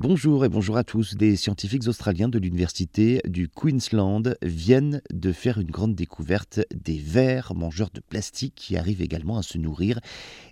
[0.00, 1.16] Bonjour et bonjour à tous.
[1.16, 7.52] Des scientifiques australiens de l'université du Queensland viennent de faire une grande découverte des vers
[7.56, 9.98] mangeurs de plastique qui arrivent également à se nourrir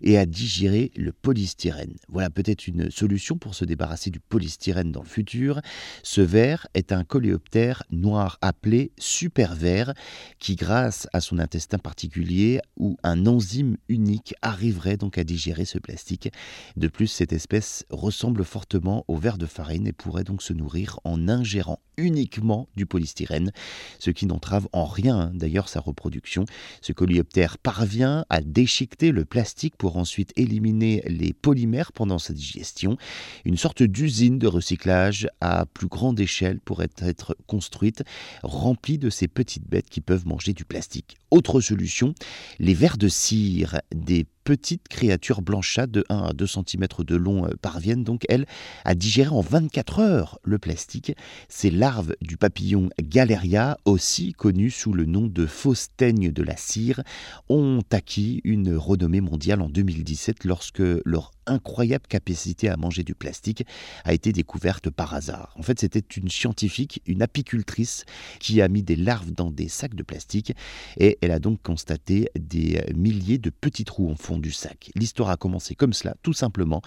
[0.02, 1.94] et à digérer le polystyrène.
[2.08, 5.60] Voilà peut-être une solution pour se débarrasser du polystyrène dans le futur.
[6.02, 9.94] Ce ver est un coléoptère noir appelé super ver
[10.40, 15.78] qui grâce à son intestin particulier ou un enzyme unique arriverait donc à digérer ce
[15.78, 16.32] plastique.
[16.76, 21.00] De plus, cette espèce ressemble fortement au ver de farine et pourrait donc se nourrir
[21.04, 23.52] en ingérant uniquement du polystyrène,
[23.98, 26.44] ce qui n'entrave en rien hein, d'ailleurs sa reproduction.
[26.82, 32.96] Ce coléoptère parvient à déchiqueter le plastique pour ensuite éliminer les polymères pendant sa digestion.
[33.44, 38.02] Une sorte d'usine de recyclage à plus grande échelle pourrait être construite,
[38.42, 41.16] remplie de ces petites bêtes qui peuvent manger du plastique.
[41.30, 42.14] Autre solution,
[42.58, 47.46] les vers de cire, des petites créatures blanchâtres de 1 à 2 cm de long
[47.46, 48.46] euh, parviennent donc, elles,
[48.84, 51.12] à digérer en 24 heures le plastique.
[51.48, 56.56] Ces larves du papillon Galeria, aussi connu sous le nom de fausse teigne de la
[56.56, 57.02] cire,
[57.48, 63.64] ont acquis une renommée mondiale en 2017 lorsque leur incroyable capacité à manger du plastique
[64.04, 65.54] a été découverte par hasard.
[65.56, 68.04] En fait, c'était une scientifique, une apicultrice,
[68.40, 70.52] qui a mis des larves dans des sacs de plastique
[70.98, 74.90] et elle a donc constaté des milliers de petits trous en fond du sac.
[74.94, 76.82] L'histoire a commencé comme cela, tout simplement,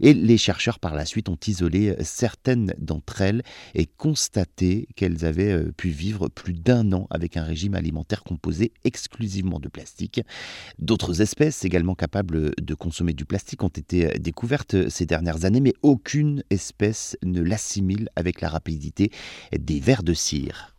[0.00, 3.42] et les chercheurs par la suite ont isolé certaines d'entre elles
[3.74, 8.72] et constaté qu'elles avaient euh, pu vivre plus d'un an avec un régime alimentaire composé
[8.84, 10.20] exclusivement de plastique.
[10.78, 15.74] D'autres espèces également capables de consommer du plastique ont été découverte ces dernières années, mais
[15.82, 19.10] aucune espèce ne l'assimile avec la rapidité
[19.56, 20.71] des vers de cire.